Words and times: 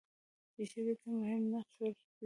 چې 0.53 0.61
ښځې 0.71 0.93
ته 1.01 1.07
مهم 1.19 1.41
نقش 1.51 1.75
ورکړي؛ 1.81 2.09